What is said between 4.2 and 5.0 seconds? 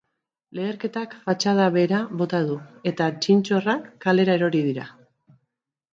erori dira.